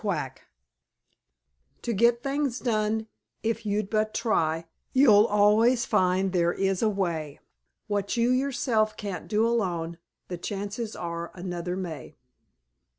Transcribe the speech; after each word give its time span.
QUACK 0.01 0.41
To 1.83 1.93
get 1.93 2.23
things 2.23 2.57
done, 2.57 3.05
if 3.43 3.67
you'll 3.67 3.85
but 3.85 4.15
try, 4.15 4.65
You'll 4.93 5.27
always 5.27 5.85
find 5.85 6.31
there 6.33 6.51
is 6.53 6.81
a 6.81 6.89
way. 6.89 7.39
What 7.85 8.17
you 8.17 8.31
yourself 8.31 8.97
can't 8.97 9.27
do 9.27 9.45
alone 9.47 9.99
The 10.27 10.39
chances 10.39 10.95
are 10.95 11.29
another 11.35 11.75
may. 11.75 12.15